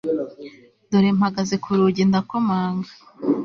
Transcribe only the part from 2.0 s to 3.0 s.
ndakomanga